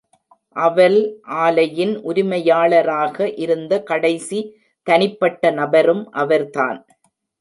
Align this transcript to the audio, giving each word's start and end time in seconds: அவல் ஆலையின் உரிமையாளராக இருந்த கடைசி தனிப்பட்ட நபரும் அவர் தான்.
அவல் 0.55 0.97
ஆலையின் 1.41 1.93
உரிமையாளராக 2.03 3.27
இருந்த 3.43 3.83
கடைசி 3.83 4.39
தனிப்பட்ட 4.87 5.51
நபரும் 5.51 6.03
அவர் 6.15 6.47
தான். 6.49 6.79